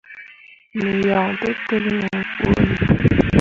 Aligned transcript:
Me 0.79 0.91
yan 1.07 1.29
tǝtel 1.39 1.85
me 1.99 2.09
bõoni. 2.35 2.77